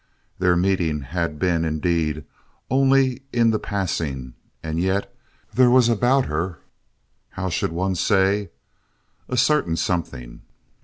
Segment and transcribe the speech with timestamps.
[0.39, 2.25] Their meeting had been, indeed,
[2.71, 5.15] only in the passing, and yet
[5.53, 6.57] there was about her
[7.29, 8.49] how should one say?
[9.29, 10.41] a certain something.